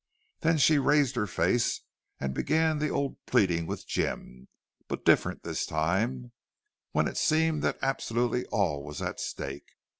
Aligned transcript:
Then 0.39 0.57
she 0.57 0.79
raised 0.79 1.13
her 1.15 1.27
face 1.27 1.81
and 2.19 2.33
began 2.33 2.79
the 2.79 2.89
old 2.89 3.17
pleading 3.27 3.67
with 3.67 3.85
Jim, 3.85 4.47
but 4.87 5.05
different 5.05 5.43
this 5.43 5.63
time, 5.63 6.31
when 6.91 7.07
it 7.07 7.17
seemed 7.17 7.61
that 7.61 7.77
absolutely 7.83 8.45
all 8.45 8.83
was 8.83 8.99
at 9.03 9.19
stake. 9.19 9.69